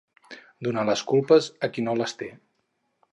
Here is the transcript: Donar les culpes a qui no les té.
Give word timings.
Donar 0.67 0.85
les 0.89 1.03
culpes 1.11 1.49
a 1.67 1.71
qui 1.75 1.85
no 1.89 1.95
les 2.01 2.17
té. 2.23 2.31